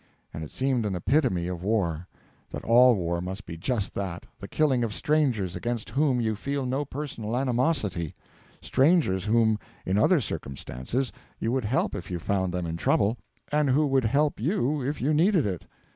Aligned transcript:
And 0.33 0.43
it 0.43 0.49
seemed 0.49 0.83
an 0.87 0.95
epitome 0.95 1.45
of 1.47 1.61
war; 1.61 2.07
that 2.49 2.63
all 2.63 2.95
war 2.95 3.21
must 3.21 3.45
be 3.45 3.55
just 3.55 3.93
that 3.93 4.25
the 4.39 4.47
killing 4.47 4.83
of 4.83 4.95
strangers 4.95 5.55
against 5.55 5.91
whom 5.91 6.19
you 6.19 6.35
feel 6.35 6.65
no 6.65 6.85
personal 6.85 7.37
animosity; 7.37 8.15
strangers 8.63 9.25
whom, 9.25 9.59
in 9.85 9.99
other 9.99 10.19
circumstances, 10.19 11.11
you 11.37 11.51
would 11.51 11.65
help 11.65 11.93
if 11.93 12.09
you 12.09 12.17
found 12.17 12.51
them 12.51 12.65
in 12.65 12.77
trouble, 12.77 13.19
and 13.51 13.69
who 13.69 13.85
would 13.85 14.05
help 14.05 14.39
you 14.39 14.81
if 14.83 14.99
you 15.01 15.13
needed 15.13 15.45
it. 15.45 15.67